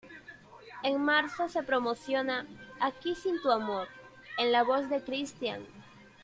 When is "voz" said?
4.63-4.89